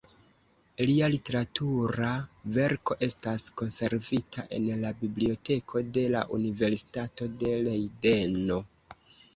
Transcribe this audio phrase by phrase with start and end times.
[0.89, 2.07] Lia literatura
[2.55, 8.61] verko estas konservita en la Biblioteko de la Universitato de Lejdeno.